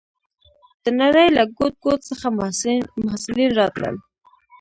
[0.83, 2.27] د نړۍ له ګوټ ګوټ څخه
[3.05, 3.95] محصلین راتلل.